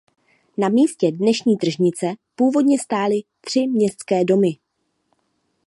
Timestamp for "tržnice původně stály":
1.57-3.15